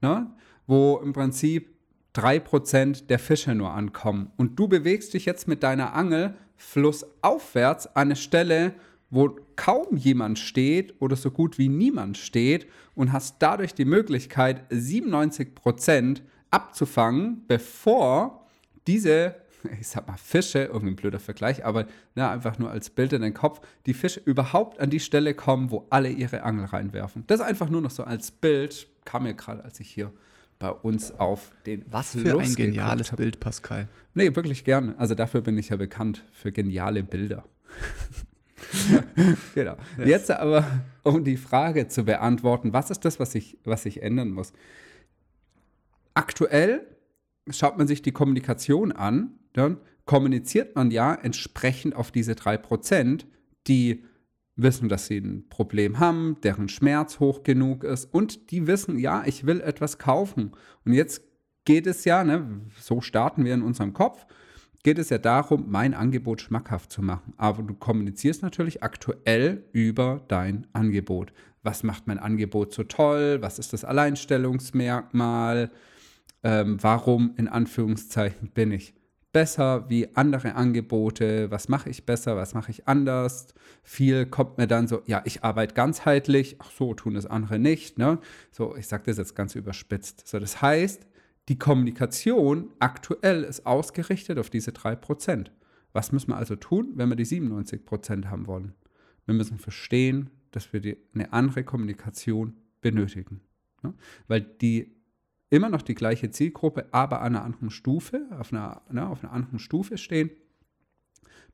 ne? 0.00 0.30
wo 0.66 0.98
im 1.02 1.12
Prinzip 1.12 1.74
3% 2.14 3.06
der 3.06 3.18
Fische 3.18 3.54
nur 3.54 3.72
ankommen. 3.72 4.32
Und 4.36 4.58
du 4.58 4.68
bewegst 4.68 5.14
dich 5.14 5.24
jetzt 5.24 5.48
mit 5.48 5.62
deiner 5.62 5.94
Angel 5.94 6.34
flussaufwärts 6.56 7.86
an 7.88 8.08
eine 8.08 8.16
Stelle, 8.16 8.74
wo 9.10 9.36
kaum 9.56 9.96
jemand 9.96 10.38
steht 10.38 11.00
oder 11.00 11.16
so 11.16 11.30
gut 11.30 11.58
wie 11.58 11.68
niemand 11.68 12.18
steht 12.18 12.66
und 12.94 13.12
hast 13.12 13.36
dadurch 13.40 13.74
die 13.74 13.84
Möglichkeit, 13.84 14.70
97% 14.72 16.22
abzufangen, 16.50 17.44
bevor 17.46 18.46
diese 18.86 19.36
ich 19.80 19.88
sag 19.88 20.06
mal 20.06 20.16
Fische, 20.16 20.64
irgendwie 20.64 20.92
ein 20.92 20.96
blöder 20.96 21.20
Vergleich, 21.20 21.64
aber 21.64 21.86
na, 22.14 22.30
einfach 22.30 22.58
nur 22.58 22.70
als 22.70 22.90
Bild 22.90 23.12
in 23.12 23.22
den 23.22 23.34
Kopf, 23.34 23.60
die 23.86 23.94
Fische 23.94 24.20
überhaupt 24.24 24.80
an 24.80 24.90
die 24.90 25.00
Stelle 25.00 25.34
kommen, 25.34 25.70
wo 25.70 25.86
alle 25.90 26.10
ihre 26.10 26.42
Angel 26.42 26.66
reinwerfen. 26.66 27.24
Das 27.26 27.40
einfach 27.40 27.68
nur 27.68 27.80
noch 27.80 27.90
so 27.90 28.04
als 28.04 28.30
Bild, 28.30 28.88
kam 29.04 29.24
mir 29.24 29.34
gerade, 29.34 29.64
als 29.64 29.80
ich 29.80 29.90
hier 29.90 30.12
bei 30.58 30.70
uns 30.70 31.12
auf 31.12 31.50
den 31.66 31.84
Was 31.90 32.12
für 32.12 32.40
ein 32.40 32.54
geniales 32.54 33.10
Bild, 33.10 33.40
Pascal. 33.40 33.88
Nee, 34.14 34.34
wirklich 34.34 34.64
gerne. 34.64 34.94
Also 34.98 35.14
dafür 35.14 35.40
bin 35.40 35.58
ich 35.58 35.70
ja 35.70 35.76
bekannt, 35.76 36.24
für 36.32 36.52
geniale 36.52 37.02
Bilder. 37.02 37.44
genau. 39.54 39.76
Yes. 39.98 40.08
Jetzt 40.08 40.30
aber, 40.30 40.64
um 41.02 41.24
die 41.24 41.36
Frage 41.36 41.88
zu 41.88 42.04
beantworten, 42.04 42.72
was 42.72 42.90
ist 42.90 43.04
das, 43.04 43.18
was 43.20 43.34
ich, 43.34 43.58
was 43.64 43.84
ich 43.84 44.02
ändern 44.02 44.30
muss? 44.30 44.52
Aktuell 46.14 46.86
schaut 47.50 47.76
man 47.76 47.86
sich 47.86 48.02
die 48.02 48.12
Kommunikation 48.12 48.92
an, 48.92 49.38
dann 49.54 49.78
kommuniziert 50.04 50.76
man 50.76 50.90
ja 50.90 51.14
entsprechend 51.14 51.96
auf 51.96 52.10
diese 52.10 52.32
3%, 52.32 53.24
die 53.66 54.04
wissen, 54.56 54.88
dass 54.88 55.06
sie 55.06 55.18
ein 55.18 55.48
Problem 55.48 55.98
haben, 55.98 56.36
deren 56.42 56.68
Schmerz 56.68 57.18
hoch 57.18 57.42
genug 57.42 57.82
ist 57.82 58.12
und 58.12 58.50
die 58.50 58.66
wissen, 58.66 58.98
ja, 58.98 59.22
ich 59.26 59.46
will 59.46 59.60
etwas 59.60 59.98
kaufen. 59.98 60.52
Und 60.84 60.92
jetzt 60.92 61.22
geht 61.64 61.86
es 61.86 62.04
ja, 62.04 62.22
ne, 62.22 62.60
so 62.78 63.00
starten 63.00 63.44
wir 63.44 63.54
in 63.54 63.62
unserem 63.62 63.94
Kopf, 63.94 64.26
geht 64.82 64.98
es 64.98 65.08
ja 65.08 65.18
darum, 65.18 65.64
mein 65.70 65.94
Angebot 65.94 66.42
schmackhaft 66.42 66.92
zu 66.92 67.02
machen. 67.02 67.32
Aber 67.36 67.62
du 67.62 67.74
kommunizierst 67.74 68.42
natürlich 68.42 68.82
aktuell 68.82 69.64
über 69.72 70.22
dein 70.28 70.66
Angebot. 70.74 71.32
Was 71.62 71.82
macht 71.82 72.06
mein 72.06 72.18
Angebot 72.18 72.74
so 72.74 72.84
toll? 72.84 73.38
Was 73.40 73.58
ist 73.58 73.72
das 73.72 73.84
Alleinstellungsmerkmal? 73.84 75.70
Ähm, 76.42 76.76
warum 76.82 77.32
in 77.38 77.48
Anführungszeichen 77.48 78.50
bin 78.50 78.70
ich 78.70 78.92
besser 79.34 79.90
wie 79.90 80.16
andere 80.16 80.54
Angebote? 80.54 81.50
Was 81.50 81.68
mache 81.68 81.90
ich 81.90 82.06
besser? 82.06 82.36
Was 82.36 82.54
mache 82.54 82.70
ich 82.70 82.88
anders? 82.88 83.48
Viel 83.82 84.24
kommt 84.26 84.56
mir 84.56 84.66
dann 84.66 84.88
so, 84.88 85.02
ja, 85.06 85.20
ich 85.26 85.44
arbeite 85.44 85.74
ganzheitlich. 85.74 86.56
Ach 86.60 86.70
so, 86.70 86.94
tun 86.94 87.14
das 87.14 87.26
andere 87.26 87.58
nicht. 87.58 87.98
Ne? 87.98 88.18
So, 88.52 88.74
ich 88.76 88.86
sage 88.86 89.02
das 89.06 89.18
jetzt 89.18 89.34
ganz 89.34 89.56
überspitzt. 89.56 90.26
So, 90.26 90.38
das 90.38 90.62
heißt, 90.62 91.06
die 91.48 91.58
Kommunikation 91.58 92.70
aktuell 92.78 93.42
ist 93.42 93.66
ausgerichtet 93.66 94.38
auf 94.38 94.48
diese 94.48 94.70
3%. 94.70 95.48
Was 95.92 96.12
müssen 96.12 96.30
wir 96.30 96.36
also 96.36 96.56
tun, 96.56 96.92
wenn 96.94 97.08
wir 97.08 97.16
die 97.16 97.26
97% 97.26 98.26
haben 98.26 98.46
wollen? 98.46 98.72
Wir 99.26 99.34
müssen 99.34 99.58
verstehen, 99.58 100.30
dass 100.52 100.72
wir 100.72 100.80
die, 100.80 100.96
eine 101.12 101.32
andere 101.32 101.64
Kommunikation 101.64 102.54
benötigen. 102.80 103.40
Ne? 103.82 103.94
Weil 104.28 104.42
die 104.42 104.93
immer 105.54 105.68
noch 105.68 105.82
die 105.82 105.94
gleiche 105.94 106.30
Zielgruppe, 106.30 106.86
aber 106.90 107.20
an 107.20 107.36
einer 107.36 107.44
anderen 107.44 107.70
Stufe, 107.70 108.26
auf 108.38 108.52
einer, 108.52 108.82
ne, 108.90 109.06
auf 109.08 109.22
einer 109.22 109.32
anderen 109.32 109.58
Stufe 109.58 109.98
stehen, 109.98 110.30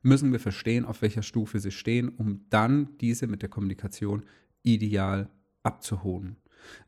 müssen 0.01 0.31
wir 0.31 0.39
verstehen, 0.39 0.85
auf 0.85 1.01
welcher 1.03 1.21
Stufe 1.21 1.59
sie 1.59 1.71
stehen, 1.71 2.09
um 2.09 2.45
dann 2.49 2.97
diese 2.99 3.27
mit 3.27 3.43
der 3.43 3.49
Kommunikation 3.49 4.23
ideal 4.63 5.29
abzuholen. 5.61 6.37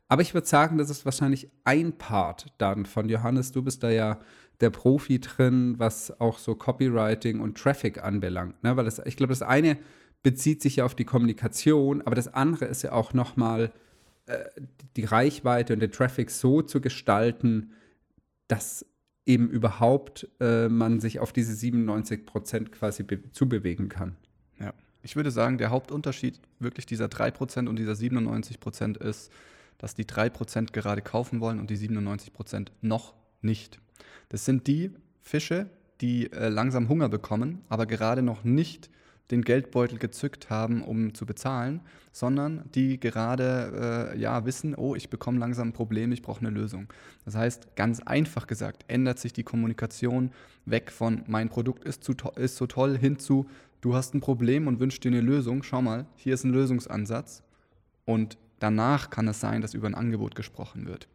Aber 0.08 0.22
ich 0.22 0.34
würde 0.34 0.46
sagen, 0.46 0.76
das 0.76 0.90
ist 0.90 1.04
wahrscheinlich 1.04 1.50
ein 1.62 1.96
Part 1.98 2.46
dann 2.58 2.86
von 2.86 3.08
Johannes. 3.08 3.52
Du 3.52 3.62
bist 3.62 3.82
da 3.82 3.90
ja 3.90 4.18
der 4.60 4.70
Profi 4.70 5.20
drin, 5.20 5.78
was 5.78 6.20
auch 6.20 6.38
so 6.38 6.54
Copywriting 6.54 7.40
und 7.40 7.58
Traffic 7.58 8.02
anbelangt. 8.02 8.62
Ne? 8.62 8.76
Weil 8.76 8.84
das, 8.84 9.00
ich 9.04 9.16
glaube, 9.16 9.32
das 9.32 9.42
eine 9.42 9.78
bezieht 10.22 10.62
sich 10.62 10.76
ja 10.76 10.84
auf 10.84 10.94
die 10.94 11.04
Kommunikation, 11.04 12.02
aber 12.02 12.14
das 12.14 12.32
andere 12.32 12.64
ist 12.64 12.82
ja 12.82 12.92
auch 12.92 13.12
nochmal 13.12 13.72
die 14.96 15.04
Reichweite 15.04 15.74
und 15.74 15.80
den 15.80 15.92
Traffic 15.92 16.30
so 16.30 16.62
zu 16.62 16.80
gestalten, 16.80 17.72
dass 18.48 18.86
eben 19.26 19.48
überhaupt 19.48 20.28
äh, 20.40 20.68
man 20.68 21.00
sich 21.00 21.20
auf 21.20 21.32
diese 21.32 21.54
97 21.54 22.26
Prozent 22.26 22.72
quasi 22.72 23.02
be 23.02 23.30
zubewegen 23.32 23.88
kann. 23.88 24.16
Ja, 24.58 24.74
ich 25.02 25.16
würde 25.16 25.30
sagen, 25.30 25.58
der 25.58 25.70
Hauptunterschied 25.70 26.40
wirklich 26.58 26.86
dieser 26.86 27.08
3 27.08 27.30
Prozent 27.30 27.68
und 27.68 27.78
dieser 27.78 27.94
97 27.94 28.60
Prozent 28.60 28.96
ist, 28.98 29.32
dass 29.78 29.94
die 29.94 30.04
3% 30.04 30.72
gerade 30.72 31.02
kaufen 31.02 31.40
wollen 31.40 31.58
und 31.58 31.70
die 31.70 31.76
97% 31.76 32.68
noch 32.80 33.14
nicht. 33.40 33.80
Das 34.28 34.44
sind 34.44 34.66
die 34.66 34.90
Fische, 35.20 35.68
die 36.00 36.30
äh, 36.32 36.48
langsam 36.48 36.88
Hunger 36.88 37.08
bekommen, 37.08 37.62
aber 37.68 37.86
gerade 37.86 38.22
noch 38.22 38.44
nicht 38.44 38.90
den 39.30 39.42
Geldbeutel 39.42 39.98
gezückt 39.98 40.50
haben, 40.50 40.82
um 40.82 41.14
zu 41.14 41.26
bezahlen, 41.26 41.80
sondern 42.12 42.64
die 42.74 43.00
gerade 43.00 44.12
äh, 44.14 44.18
ja 44.18 44.44
wissen, 44.44 44.74
oh, 44.74 44.94
ich 44.94 45.10
bekomme 45.10 45.38
langsam 45.38 45.68
ein 45.68 45.72
Problem, 45.72 46.12
ich 46.12 46.22
brauche 46.22 46.40
eine 46.40 46.50
Lösung. 46.50 46.92
Das 47.24 47.34
heißt, 47.34 47.74
ganz 47.76 48.00
einfach 48.00 48.46
gesagt, 48.46 48.84
ändert 48.88 49.18
sich 49.18 49.32
die 49.32 49.42
Kommunikation 49.42 50.30
weg 50.66 50.92
von 50.92 51.22
mein 51.26 51.48
Produkt 51.48 51.84
ist, 51.84 52.04
zu 52.04 52.14
ist 52.36 52.56
so 52.56 52.66
toll 52.66 52.98
hin 52.98 53.18
zu 53.18 53.46
du 53.80 53.94
hast 53.94 54.14
ein 54.14 54.20
Problem 54.20 54.66
und 54.66 54.80
wünschst 54.80 55.04
dir 55.04 55.10
eine 55.10 55.20
Lösung. 55.20 55.62
Schau 55.62 55.82
mal, 55.82 56.06
hier 56.16 56.34
ist 56.34 56.44
ein 56.44 56.52
Lösungsansatz 56.52 57.42
und 58.06 58.38
Danach 58.64 59.10
kann 59.10 59.28
es 59.28 59.40
sein, 59.40 59.60
dass 59.60 59.74
über 59.74 59.88
ein 59.88 59.94
Angebot 59.94 60.34
gesprochen 60.34 60.86
wird. 60.86 61.06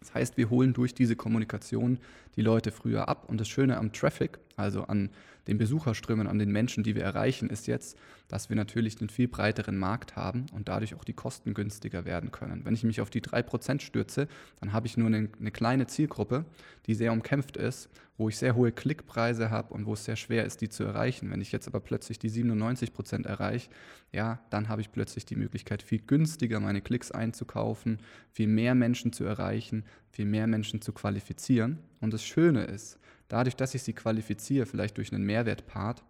Das 0.00 0.14
heißt, 0.14 0.38
wir 0.38 0.48
holen 0.48 0.72
durch 0.72 0.94
diese 0.94 1.14
Kommunikation 1.14 1.98
die 2.36 2.40
Leute 2.40 2.70
früher 2.70 3.08
ab. 3.08 3.24
Und 3.28 3.38
das 3.38 3.48
Schöne 3.48 3.76
am 3.76 3.92
Traffic, 3.92 4.38
also 4.56 4.84
an 4.84 5.10
den 5.46 5.58
Besucherströmen, 5.58 6.26
an 6.26 6.38
den 6.38 6.50
Menschen, 6.50 6.82
die 6.82 6.94
wir 6.94 7.02
erreichen, 7.02 7.50
ist 7.50 7.66
jetzt, 7.66 7.96
dass 8.28 8.48
wir 8.48 8.56
natürlich 8.56 9.00
einen 9.00 9.08
viel 9.08 9.28
breiteren 9.28 9.76
Markt 9.76 10.16
haben 10.16 10.46
und 10.52 10.68
dadurch 10.68 10.94
auch 10.94 11.04
die 11.04 11.12
Kosten 11.12 11.54
günstiger 11.54 12.04
werden 12.04 12.32
können. 12.32 12.64
Wenn 12.64 12.74
ich 12.74 12.84
mich 12.84 13.00
auf 13.00 13.10
die 13.10 13.22
3% 13.22 13.80
stürze, 13.80 14.28
dann 14.60 14.72
habe 14.72 14.86
ich 14.86 14.96
nur 14.96 15.06
eine, 15.06 15.28
eine 15.38 15.50
kleine 15.50 15.86
Zielgruppe, 15.86 16.44
die 16.86 16.94
sehr 16.94 17.12
umkämpft 17.12 17.56
ist, 17.56 17.88
wo 18.18 18.28
ich 18.28 18.38
sehr 18.38 18.54
hohe 18.54 18.72
Klickpreise 18.72 19.50
habe 19.50 19.74
und 19.74 19.86
wo 19.86 19.92
es 19.92 20.04
sehr 20.04 20.16
schwer 20.16 20.44
ist, 20.44 20.60
die 20.60 20.68
zu 20.68 20.84
erreichen. 20.84 21.30
Wenn 21.30 21.40
ich 21.40 21.52
jetzt 21.52 21.68
aber 21.68 21.80
plötzlich 21.80 22.18
die 22.18 22.30
97% 22.30 23.26
erreiche, 23.26 23.68
ja, 24.12 24.40
dann 24.50 24.68
habe 24.68 24.80
ich 24.80 24.90
plötzlich 24.90 25.26
die 25.26 25.36
Möglichkeit, 25.36 25.82
viel 25.82 26.00
günstiger 26.00 26.58
meine 26.58 26.80
Klicks 26.80 27.10
einzukaufen, 27.10 27.98
viel 28.32 28.48
mehr 28.48 28.74
Menschen 28.74 29.12
zu 29.12 29.24
erreichen, 29.24 29.84
viel 30.10 30.24
mehr 30.24 30.46
Menschen 30.46 30.80
zu 30.80 30.92
qualifizieren. 30.92 31.78
Und 32.00 32.12
das 32.12 32.24
Schöne 32.24 32.64
ist, 32.64 32.98
dadurch, 33.28 33.56
dass 33.56 33.74
ich 33.74 33.82
sie 33.82 33.92
qualifiziere, 33.92 34.66
vielleicht 34.66 34.96
durch 34.96 35.12
einen 35.12 35.24
Mehrwertpart, 35.24 36.02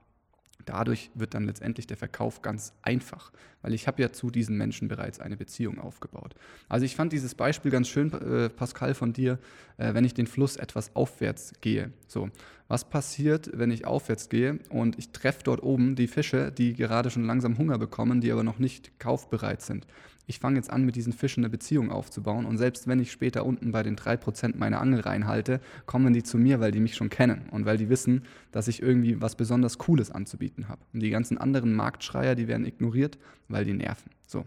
dadurch 0.65 1.11
wird 1.15 1.35
dann 1.35 1.45
letztendlich 1.45 1.87
der 1.87 1.97
Verkauf 1.97 2.43
ganz 2.43 2.73
einfach, 2.83 3.33
weil 3.63 3.73
ich 3.73 3.87
habe 3.87 4.03
ja 4.03 4.13
zu 4.13 4.31
diesen 4.31 4.57
Menschen 4.57 4.89
bereits 4.89 5.21
eine 5.21 5.37
Beziehung 5.37 5.79
aufgebaut. 5.79 6.35
Also 6.69 6.85
ich 6.85 6.97
fand 6.97 7.13
dieses 7.13 7.35
Beispiel 7.35 7.71
ganz 7.71 7.89
schön, 7.89 8.13
äh, 8.13 8.49
Pascal, 8.49 8.95
von 8.95 9.13
dir, 9.13 9.39
äh, 9.79 9.95
wenn 9.95 10.05
ich 10.05 10.15
den 10.15 10.27
Fluss 10.27 10.57
etwas 10.57 10.95
aufwärts 10.95 11.53
gehe. 11.61 11.93
So, 12.09 12.31
was 12.69 12.89
passiert, 12.89 13.51
wenn 13.55 13.71
ich 13.71 13.87
aufwärts 13.87 14.29
gehe 14.29 14.59
und 14.71 14.99
ich 14.99 15.11
treffe 15.11 15.43
dort 15.45 15.63
oben 15.63 15.95
die 15.95 16.09
Fische, 16.09 16.51
die 16.51 16.75
gerade 16.75 17.11
schon 17.11 17.25
langsam 17.25 17.59
Hunger 17.59 17.79
bekommen, 17.79 18.21
die 18.21 18.33
aber 18.33 18.43
noch 18.43 18.59
nicht 18.59 18.99
kaufbereit 18.99 19.63
sind? 19.63 19.87
Ich 20.27 20.41
fange 20.41 20.57
jetzt 20.57 20.71
an, 20.71 20.85
mit 20.85 20.97
diesen 20.97 21.13
Fischen 21.13 21.45
eine 21.45 21.51
Beziehung 21.51 21.91
aufzubauen. 21.91 22.47
Und 22.47 22.59
selbst 22.59 22.89
wenn 22.89 22.99
ich 22.99 23.13
später 23.13 23.47
unten 23.47 23.71
bei 23.71 23.83
den 23.83 23.97
3% 23.97 24.55
meine 24.57 24.79
Angel 24.79 25.01
reinhalte, 25.01 25.61
kommen 25.87 26.13
die 26.13 26.25
zu 26.25 26.37
mir, 26.37 26.59
weil 26.59 26.73
die 26.73 26.81
mich 26.81 26.97
schon 26.97 27.11
kennen 27.11 27.49
und 27.51 27.65
weil 27.65 27.79
die 27.79 27.89
wissen, 27.89 28.25
dass 28.51 28.67
ich 28.67 28.83
irgendwie 28.83 29.21
was 29.21 29.37
besonders 29.37 29.79
Cooles 29.79 30.11
anzubieten 30.11 30.69
habe. 30.69 30.83
Und 30.93 31.01
die 31.01 31.11
ganzen 31.11 31.39
anderen 31.39 31.75
Marktschreier, 31.75 32.35
die 32.35 32.49
werden 32.49 32.67
ignoriert, 32.67 33.19
weil 33.49 33.65
die 33.65 33.75
nerven. 33.75 34.11
So. 34.27 34.45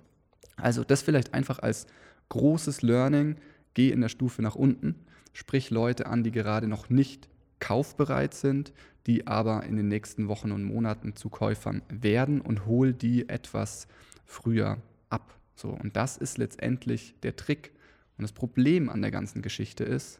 Also 0.57 0.83
das 0.83 1.01
vielleicht 1.01 1.33
einfach 1.33 1.59
als 1.59 1.87
großes 2.27 2.81
Learning, 2.81 3.37
geh 3.73 3.89
in 3.89 4.01
der 4.01 4.09
Stufe 4.09 4.41
nach 4.41 4.55
unten, 4.55 4.95
sprich 5.31 5.69
Leute 5.69 6.07
an, 6.07 6.23
die 6.23 6.31
gerade 6.31 6.67
noch 6.67 6.89
nicht 6.89 7.29
kaufbereit 7.59 8.33
sind, 8.33 8.73
die 9.07 9.27
aber 9.27 9.63
in 9.63 9.77
den 9.77 9.87
nächsten 9.87 10.27
Wochen 10.27 10.51
und 10.51 10.63
Monaten 10.63 11.15
zu 11.15 11.29
Käufern 11.29 11.81
werden 11.89 12.41
und 12.41 12.65
hol 12.65 12.93
die 12.93 13.29
etwas 13.29 13.87
früher 14.25 14.77
ab. 15.09 15.38
So, 15.59 15.69
und 15.69 15.97
das 15.97 16.15
ist 16.15 16.37
letztendlich 16.37 17.15
der 17.21 17.35
Trick. 17.35 17.73
Und 18.17 18.21
das 18.21 18.31
Problem 18.31 18.87
an 18.87 19.01
der 19.01 19.11
ganzen 19.11 19.41
Geschichte 19.41 19.83
ist, 19.83 20.19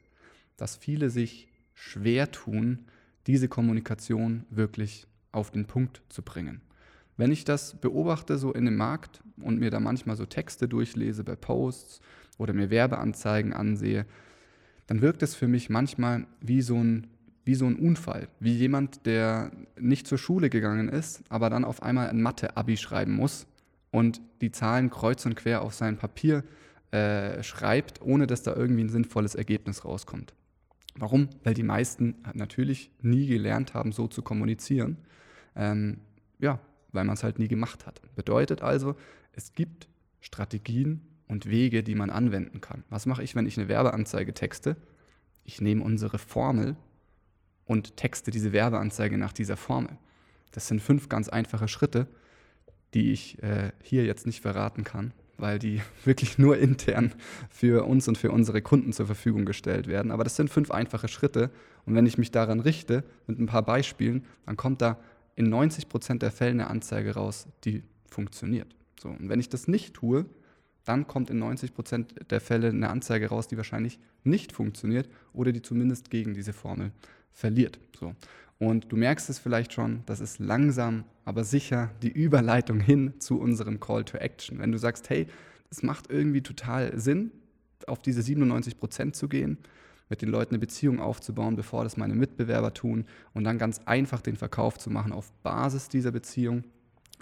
dass 0.57 0.75
viele 0.75 1.09
sich 1.09 1.47
schwer 1.73 2.29
tun, 2.31 2.79
diese 3.25 3.47
Kommunikation 3.47 4.45
wirklich 4.49 5.07
auf 5.31 5.49
den 5.49 5.65
Punkt 5.65 6.01
zu 6.09 6.23
bringen. 6.23 6.59
Wenn 7.15 7.31
ich 7.31 7.45
das 7.45 7.75
beobachte 7.75 8.37
so 8.37 8.51
in 8.51 8.65
dem 8.65 8.75
Markt 8.75 9.21
und 9.41 9.59
mir 9.59 9.69
da 9.69 9.79
manchmal 9.79 10.17
so 10.17 10.25
Texte 10.25 10.67
durchlese 10.67 11.23
bei 11.23 11.37
Posts 11.37 12.01
oder 12.37 12.53
mir 12.53 12.69
Werbeanzeigen 12.69 13.53
ansehe, 13.53 14.05
dann 14.87 15.01
wirkt 15.01 15.23
es 15.23 15.35
für 15.35 15.47
mich 15.47 15.69
manchmal 15.69 16.27
wie 16.41 16.61
so 16.61 16.75
ein 16.75 17.07
wie 17.45 17.55
so 17.55 17.65
ein 17.65 17.77
Unfall, 17.77 18.27
wie 18.39 18.53
jemand, 18.53 19.07
der 19.07 19.51
nicht 19.79 20.05
zur 20.05 20.19
Schule 20.19 20.51
gegangen 20.51 20.87
ist, 20.87 21.23
aber 21.29 21.49
dann 21.49 21.65
auf 21.65 21.81
einmal 21.81 22.09
ein 22.09 22.21
Mathe-Abi 22.21 22.77
schreiben 22.77 23.15
muss 23.15 23.47
und 23.91 24.21
die 24.41 24.51
Zahlen 24.51 24.89
kreuz 24.89 25.25
und 25.25 25.35
quer 25.35 25.61
auf 25.61 25.73
sein 25.73 25.97
Papier 25.97 26.43
äh, 26.91 27.43
schreibt, 27.43 28.01
ohne 28.01 28.27
dass 28.27 28.43
da 28.43 28.55
irgendwie 28.55 28.83
ein 28.83 28.89
sinnvolles 28.89 29.35
Ergebnis 29.35 29.85
rauskommt. 29.85 30.33
Warum? 30.95 31.29
Weil 31.43 31.53
die 31.53 31.63
meisten 31.63 32.15
natürlich 32.33 32.91
nie 33.01 33.27
gelernt 33.27 33.73
haben, 33.73 33.91
so 33.91 34.07
zu 34.07 34.21
kommunizieren. 34.21 34.97
Ähm, 35.55 35.99
ja, 36.39 36.59
weil 36.91 37.05
man 37.05 37.13
es 37.13 37.23
halt 37.23 37.39
nie 37.39 37.47
gemacht 37.47 37.85
hat. 37.85 38.01
Bedeutet 38.15 38.61
also, 38.61 38.95
es 39.33 39.53
gibt 39.53 39.87
Strategien 40.19 41.01
und 41.27 41.45
Wege, 41.45 41.83
die 41.83 41.95
man 41.95 42.09
anwenden 42.09 42.59
kann. 42.59 42.83
Was 42.89 43.05
mache 43.05 43.23
ich, 43.23 43.35
wenn 43.35 43.45
ich 43.45 43.57
eine 43.57 43.69
Werbeanzeige 43.69 44.33
texte? 44.33 44.75
Ich 45.43 45.61
nehme 45.61 45.83
unsere 45.83 46.17
Formel 46.17 46.75
und 47.65 47.97
texte 47.97 48.31
diese 48.31 48.51
Werbeanzeige 48.51 49.17
nach 49.17 49.31
dieser 49.31 49.57
Formel. 49.57 49.97
Das 50.51 50.67
sind 50.67 50.81
fünf 50.81 51.07
ganz 51.07 51.29
einfache 51.29 51.67
Schritte, 51.67 52.07
die 52.93 53.11
ich 53.11 53.41
äh, 53.43 53.71
hier 53.83 54.05
jetzt 54.05 54.25
nicht 54.25 54.41
verraten 54.41 54.83
kann, 54.83 55.13
weil 55.37 55.59
die 55.59 55.81
wirklich 56.05 56.37
nur 56.37 56.57
intern 56.57 57.13
für 57.49 57.85
uns 57.85 58.07
und 58.07 58.17
für 58.17 58.31
unsere 58.31 58.61
Kunden 58.61 58.93
zur 58.93 59.05
Verfügung 59.05 59.45
gestellt 59.45 59.87
werden. 59.87 60.11
Aber 60.11 60.23
das 60.23 60.35
sind 60.35 60.49
fünf 60.49 60.71
einfache 60.71 61.07
Schritte. 61.07 61.49
Und 61.85 61.95
wenn 61.95 62.05
ich 62.05 62.17
mich 62.17 62.31
daran 62.31 62.59
richte, 62.59 63.03
mit 63.27 63.39
ein 63.39 63.45
paar 63.47 63.63
Beispielen, 63.63 64.25
dann 64.45 64.57
kommt 64.57 64.81
da 64.81 64.97
in 65.35 65.49
90 65.49 65.89
Prozent 65.89 66.21
der 66.21 66.31
Fälle 66.31 66.51
eine 66.51 66.67
Anzeige 66.67 67.15
raus, 67.15 67.47
die 67.63 67.83
funktioniert. 68.09 68.75
So, 68.99 69.09
und 69.09 69.29
wenn 69.29 69.39
ich 69.39 69.49
das 69.49 69.67
nicht 69.67 69.93
tue, 69.93 70.25
dann 70.89 71.07
kommt 71.07 71.29
in 71.29 71.39
90 71.39 71.73
Prozent 71.73 72.15
der 72.31 72.41
Fälle 72.41 72.69
eine 72.69 72.89
Anzeige 72.89 73.27
raus, 73.27 73.47
die 73.47 73.57
wahrscheinlich 73.57 73.99
nicht 74.23 74.51
funktioniert 74.51 75.07
oder 75.33 75.51
die 75.51 75.61
zumindest 75.61 76.09
gegen 76.09 76.33
diese 76.33 76.51
Formel 76.51 76.91
verliert. 77.31 77.79
So. 77.97 78.15
Und 78.57 78.91
du 78.91 78.97
merkst 78.97 79.29
es 79.29 79.39
vielleicht 79.39 79.71
schon, 79.71 80.01
das 80.07 80.19
ist 80.19 80.39
langsam, 80.39 81.05
aber 81.25 81.43
sicher 81.43 81.91
die 82.01 82.11
Überleitung 82.11 82.79
hin 82.79 83.13
zu 83.19 83.39
unserem 83.39 83.79
Call 83.79 84.03
to 84.03 84.17
Action. 84.17 84.59
Wenn 84.59 84.71
du 84.71 84.77
sagst, 84.77 85.09
hey, 85.09 85.27
es 85.69 85.83
macht 85.83 86.09
irgendwie 86.09 86.41
total 86.41 86.99
Sinn, 86.99 87.31
auf 87.87 87.99
diese 87.99 88.21
97 88.21 88.77
Prozent 88.77 89.15
zu 89.15 89.29
gehen, 89.29 89.59
mit 90.09 90.23
den 90.23 90.29
Leuten 90.29 90.55
eine 90.55 90.59
Beziehung 90.59 90.99
aufzubauen, 90.99 91.55
bevor 91.55 91.83
das 91.83 91.95
meine 91.95 92.15
Mitbewerber 92.15 92.73
tun 92.73 93.05
und 93.33 93.43
dann 93.43 93.59
ganz 93.59 93.79
einfach 93.85 94.21
den 94.21 94.35
Verkauf 94.35 94.79
zu 94.79 94.89
machen 94.89 95.13
auf 95.13 95.31
Basis 95.43 95.87
dieser 95.87 96.11
Beziehung. 96.11 96.63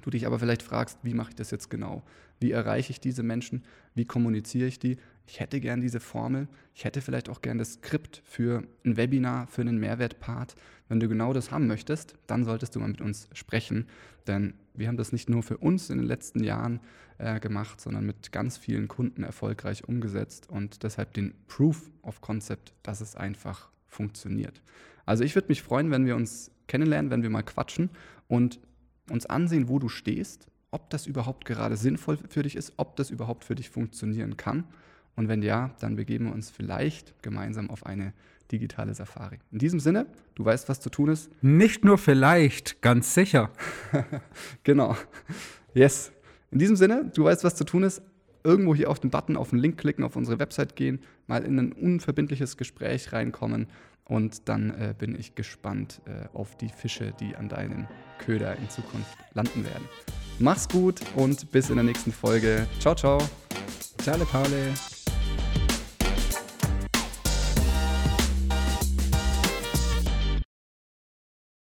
Du 0.01 0.09
dich 0.09 0.25
aber 0.27 0.39
vielleicht 0.39 0.63
fragst, 0.63 0.99
wie 1.03 1.13
mache 1.13 1.29
ich 1.29 1.35
das 1.35 1.51
jetzt 1.51 1.69
genau? 1.69 2.03
Wie 2.39 2.51
erreiche 2.51 2.91
ich 2.91 2.99
diese 2.99 3.23
Menschen? 3.23 3.63
Wie 3.95 4.05
kommuniziere 4.05 4.67
ich 4.67 4.79
die? 4.79 4.97
Ich 5.25 5.39
hätte 5.39 5.59
gern 5.59 5.81
diese 5.81 5.99
Formel. 5.99 6.47
Ich 6.75 6.85
hätte 6.85 7.01
vielleicht 7.01 7.29
auch 7.29 7.41
gern 7.41 7.57
das 7.57 7.73
Skript 7.73 8.21
für 8.23 8.63
ein 8.85 8.95
Webinar, 8.95 9.47
für 9.47 9.61
einen 9.61 9.79
Mehrwertpart. 9.79 10.55
Wenn 10.87 10.99
du 10.99 11.09
genau 11.09 11.33
das 11.33 11.51
haben 11.51 11.67
möchtest, 11.67 12.15
dann 12.27 12.45
solltest 12.45 12.75
du 12.75 12.79
mal 12.79 12.87
mit 12.87 13.01
uns 13.01 13.27
sprechen. 13.33 13.87
Denn 14.27 14.53
wir 14.73 14.87
haben 14.87 14.97
das 14.97 15.11
nicht 15.11 15.29
nur 15.29 15.43
für 15.43 15.57
uns 15.57 15.89
in 15.89 15.97
den 15.97 16.07
letzten 16.07 16.43
Jahren 16.43 16.79
äh, 17.17 17.39
gemacht, 17.39 17.81
sondern 17.81 18.05
mit 18.05 18.31
ganz 18.31 18.57
vielen 18.57 18.87
Kunden 18.87 19.23
erfolgreich 19.23 19.87
umgesetzt 19.87 20.49
und 20.49 20.83
deshalb 20.83 21.13
den 21.13 21.33
Proof 21.47 21.89
of 22.03 22.21
Concept, 22.21 22.73
dass 22.83 23.01
es 23.01 23.15
einfach 23.15 23.71
funktioniert. 23.87 24.61
Also 25.05 25.23
ich 25.23 25.35
würde 25.35 25.47
mich 25.47 25.63
freuen, 25.63 25.89
wenn 25.89 26.05
wir 26.05 26.15
uns 26.15 26.51
kennenlernen, 26.67 27.09
wenn 27.09 27.23
wir 27.23 27.29
mal 27.29 27.43
quatschen 27.43 27.89
und 28.27 28.59
uns 29.09 29.25
ansehen, 29.25 29.69
wo 29.69 29.79
du 29.79 29.89
stehst, 29.89 30.47
ob 30.71 30.89
das 30.89 31.07
überhaupt 31.07 31.45
gerade 31.45 31.77
sinnvoll 31.77 32.17
für 32.29 32.43
dich 32.43 32.55
ist, 32.55 32.73
ob 32.77 32.95
das 32.95 33.09
überhaupt 33.09 33.45
für 33.45 33.55
dich 33.55 33.69
funktionieren 33.69 34.37
kann. 34.37 34.65
Und 35.15 35.27
wenn 35.27 35.41
ja, 35.41 35.71
dann 35.79 35.95
begeben 35.95 36.25
wir 36.25 36.33
uns 36.33 36.49
vielleicht 36.51 37.21
gemeinsam 37.23 37.69
auf 37.69 37.85
eine 37.85 38.13
digitale 38.51 38.93
Safari. 38.93 39.39
In 39.51 39.59
diesem 39.59 39.79
Sinne, 39.79 40.05
du 40.35 40.45
weißt, 40.45 40.69
was 40.69 40.79
zu 40.79 40.89
tun 40.89 41.09
ist. 41.09 41.31
Nicht 41.41 41.83
nur 41.83 41.97
vielleicht, 41.97 42.81
ganz 42.81 43.13
sicher. 43.13 43.49
genau. 44.63 44.95
Yes. 45.73 46.11
In 46.51 46.59
diesem 46.59 46.75
Sinne, 46.75 47.11
du 47.13 47.23
weißt, 47.23 47.43
was 47.43 47.55
zu 47.55 47.63
tun 47.63 47.83
ist. 47.83 48.01
Irgendwo 48.43 48.73
hier 48.75 48.89
auf 48.89 48.99
den 48.99 49.09
Button, 49.09 49.35
auf 49.35 49.49
den 49.49 49.59
Link 49.59 49.77
klicken, 49.77 50.05
auf 50.05 50.15
unsere 50.15 50.39
Website 50.39 50.75
gehen, 50.75 51.01
mal 51.25 51.43
in 51.43 51.59
ein 51.59 51.73
unverbindliches 51.73 52.55
Gespräch 52.55 53.11
reinkommen 53.11 53.67
und 54.07 54.49
dann 54.49 54.71
äh, 54.71 54.93
bin 54.97 55.17
ich 55.19 55.35
gespannt 55.35 56.01
äh, 56.05 56.27
auf 56.35 56.55
die 56.55 56.69
Fische, 56.69 57.13
die 57.19 57.35
an 57.35 57.49
deinen 57.49 57.87
Köder 58.19 58.55
in 58.55 58.69
Zukunft 58.69 59.17
landen 59.33 59.63
werden. 59.63 59.87
Mach's 60.39 60.67
gut 60.67 61.01
und 61.15 61.51
bis 61.51 61.69
in 61.69 61.75
der 61.75 61.83
nächsten 61.83 62.11
Folge. 62.11 62.67
Ciao, 62.79 62.95
ciao. 62.95 63.19
Ciao, 63.99 64.17
Paule. 64.25 64.96